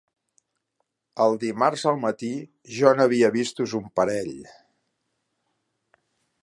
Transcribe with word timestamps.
El 1.25 1.37
dimarts 1.43 1.83
al 1.91 1.99
matí 2.05 2.31
jo 2.79 2.95
n'havia 3.01 3.31
vistos 3.37 3.77
un 3.83 3.87
parell 3.99 4.35